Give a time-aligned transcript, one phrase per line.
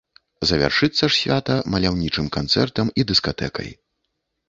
[0.51, 3.69] Завершыцца ж свята маляўнічымі канцэртам і дыскатэкай.